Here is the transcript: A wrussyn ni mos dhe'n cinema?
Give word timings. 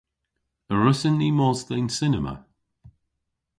A 0.71 0.73
wrussyn 0.77 1.15
ni 1.19 1.29
mos 1.37 1.59
dhe'n 1.67 1.87
cinema? 1.97 2.35